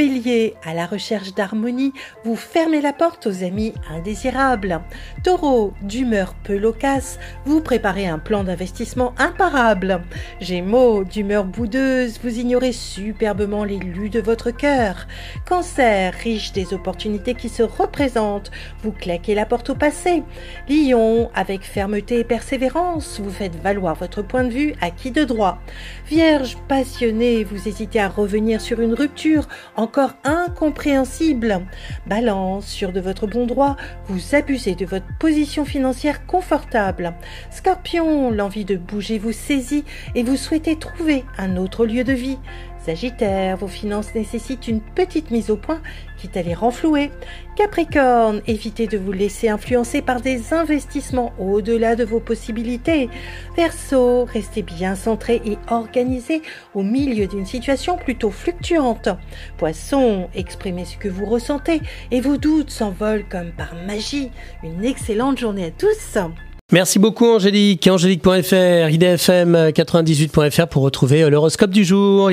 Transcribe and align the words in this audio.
Bélier, 0.00 0.54
à 0.64 0.72
la 0.72 0.86
recherche 0.86 1.34
d'harmonie, 1.34 1.92
vous 2.24 2.34
fermez 2.34 2.80
la 2.80 2.94
porte 2.94 3.26
aux 3.26 3.44
amis 3.44 3.74
indésirables. 3.90 4.80
Taureau, 5.24 5.74
d'humeur 5.82 6.32
peu 6.42 6.56
loquace, 6.56 7.18
vous 7.44 7.60
préparez 7.60 8.06
un 8.06 8.18
plan 8.18 8.42
d'investissement 8.42 9.12
imparable. 9.18 10.00
Gémeaux, 10.40 11.04
d'humeur 11.04 11.44
boudeuse, 11.44 12.18
vous 12.24 12.38
ignorez 12.38 12.72
superbement 12.72 13.62
l'élu 13.62 14.08
de 14.08 14.20
votre 14.20 14.50
cœur. 14.50 15.06
Cancer, 15.46 16.14
riche 16.14 16.52
des 16.52 16.72
opportunités 16.72 17.34
qui 17.34 17.50
se 17.50 17.62
représentent, 17.62 18.50
vous 18.82 18.92
claquez 18.92 19.34
la 19.34 19.44
porte 19.44 19.68
au 19.68 19.74
passé. 19.74 20.22
Lion, 20.66 21.30
avec 21.34 21.60
fermeté 21.60 22.20
et 22.20 22.24
persévérance, 22.24 23.20
vous 23.20 23.30
faites 23.30 23.56
valoir 23.56 23.96
votre 23.96 24.22
point 24.22 24.44
de 24.44 24.50
vue 24.50 24.74
à 24.80 24.90
qui 24.90 25.10
de 25.10 25.24
droit. 25.24 25.58
Vierge, 26.06 26.56
passionné, 26.68 27.44
vous 27.44 27.68
hésitez 27.68 28.00
à 28.00 28.08
revenir 28.08 28.62
sur 28.62 28.80
une 28.80 28.94
rupture 28.94 29.46
encore 29.90 30.14
incompréhensible. 30.22 31.66
Balance, 32.06 32.64
sûr 32.64 32.92
de 32.92 33.00
votre 33.00 33.26
bon 33.26 33.44
droit, 33.44 33.74
vous 34.06 34.36
abusez 34.36 34.76
de 34.76 34.86
votre 34.86 35.06
position 35.18 35.64
financière 35.64 36.26
confortable. 36.26 37.12
Scorpion, 37.50 38.30
l'envie 38.30 38.64
de 38.64 38.76
bouger 38.76 39.18
vous 39.18 39.32
saisit 39.32 39.84
et 40.14 40.22
vous 40.22 40.36
souhaitez 40.36 40.76
trouver 40.76 41.24
un 41.38 41.56
autre 41.56 41.86
lieu 41.86 42.04
de 42.04 42.12
vie. 42.12 42.38
Sagittaire, 42.84 43.58
vos 43.58 43.68
finances 43.68 44.14
nécessitent 44.14 44.66
une 44.66 44.80
petite 44.80 45.30
mise 45.30 45.50
au 45.50 45.56
point, 45.56 45.80
quitte 46.16 46.36
à 46.36 46.42
les 46.42 46.54
renflouer. 46.54 47.10
Capricorne, 47.56 48.40
évitez 48.46 48.86
de 48.86 48.96
vous 48.96 49.12
laisser 49.12 49.48
influencer 49.48 50.00
par 50.00 50.20
des 50.20 50.54
investissements 50.54 51.32
au-delà 51.38 51.94
de 51.94 52.04
vos 52.04 52.20
possibilités. 52.20 53.10
Verseau, 53.56 54.24
restez 54.24 54.62
bien 54.62 54.94
centré 54.94 55.42
et 55.44 55.58
organisé 55.68 56.40
au 56.74 56.82
milieu 56.82 57.26
d'une 57.26 57.46
situation 57.46 57.96
plutôt 57.96 58.30
fluctuante. 58.30 59.10
Poisson, 59.58 60.28
exprimez 60.34 60.86
ce 60.86 60.96
que 60.96 61.08
vous 61.08 61.26
ressentez 61.26 61.82
et 62.10 62.20
vos 62.20 62.38
doutes 62.38 62.70
s'envolent 62.70 63.28
comme 63.28 63.52
par 63.52 63.74
magie. 63.86 64.30
Une 64.62 64.84
excellente 64.84 65.38
journée 65.38 65.66
à 65.66 65.70
tous. 65.70 66.18
Merci 66.72 67.00
beaucoup 67.00 67.26
Angélique. 67.26 67.88
Angélique.fr, 67.88 68.90
idfm98.fr 68.92 70.68
pour 70.68 70.84
retrouver 70.84 71.28
l'horoscope 71.28 71.70
du 71.70 71.84
jour. 71.84 72.28